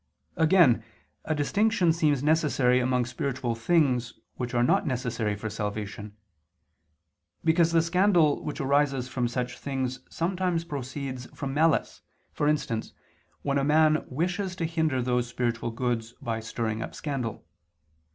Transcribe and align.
Again 0.35 0.83
a 1.25 1.35
distinction 1.35 1.93
seems 1.93 2.23
necessary 2.23 2.79
among 2.79 3.05
spiritual 3.05 3.53
things 3.53 4.15
which 4.33 4.55
are 4.55 4.63
not 4.63 4.87
necessary 4.87 5.35
for 5.35 5.47
salvation: 5.47 6.17
because 7.43 7.71
the 7.71 7.83
scandal 7.83 8.43
which 8.43 8.59
arises 8.59 9.07
from 9.07 9.27
such 9.27 9.59
things 9.59 9.99
sometimes 10.09 10.63
proceeds 10.65 11.27
from 11.35 11.53
malice, 11.53 12.01
for 12.33 12.47
instance 12.47 12.93
when 13.43 13.59
a 13.59 13.63
man 13.63 14.03
wishes 14.07 14.55
to 14.55 14.65
hinder 14.65 15.03
those 15.03 15.27
spiritual 15.27 15.69
goods 15.69 16.13
by 16.13 16.39
stirring 16.39 16.81
up 16.81 16.95
scandal. 16.95 17.45